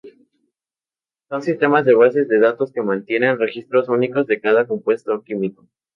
Son 1.29 1.43
sistemas 1.43 1.85
de 1.85 1.93
bases 1.93 2.27
de 2.27 2.39
datos 2.39 2.71
que 2.73 2.81
mantienen 2.81 3.37
registros 3.37 3.87
únicos 3.87 4.25
de 4.25 4.41
cada 4.41 4.65
compuesto 4.65 5.21
químico. 5.23 5.69